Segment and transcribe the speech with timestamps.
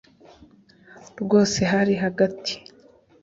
[1.21, 2.53] rwose hari hagati